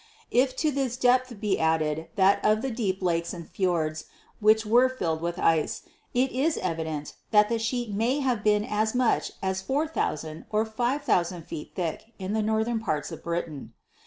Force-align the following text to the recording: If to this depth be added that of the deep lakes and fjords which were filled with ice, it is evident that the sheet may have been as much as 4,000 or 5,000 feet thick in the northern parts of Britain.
If 0.31 0.55
to 0.55 0.71
this 0.71 0.97
depth 0.97 1.39
be 1.39 1.59
added 1.59 2.07
that 2.15 2.43
of 2.43 2.63
the 2.63 2.71
deep 2.71 3.03
lakes 3.03 3.35
and 3.35 3.47
fjords 3.47 4.05
which 4.39 4.65
were 4.65 4.89
filled 4.89 5.21
with 5.21 5.37
ice, 5.37 5.83
it 6.15 6.31
is 6.31 6.57
evident 6.57 7.13
that 7.29 7.49
the 7.49 7.59
sheet 7.59 7.91
may 7.93 8.17
have 8.21 8.43
been 8.43 8.65
as 8.65 8.95
much 8.95 9.31
as 9.43 9.61
4,000 9.61 10.45
or 10.49 10.65
5,000 10.65 11.43
feet 11.43 11.73
thick 11.75 12.13
in 12.17 12.33
the 12.33 12.41
northern 12.41 12.79
parts 12.79 13.11
of 13.11 13.23
Britain. 13.23 13.73